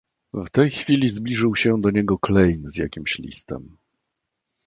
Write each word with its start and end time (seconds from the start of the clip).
"W 0.33 0.49
tej 0.49 0.71
chwili 0.71 1.09
zbliżył 1.09 1.55
się 1.55 1.81
do 1.81 1.91
niego 1.91 2.19
Klejn 2.19 2.63
z 2.69 2.75
jakimś 2.77 3.19
listem." 3.19 3.77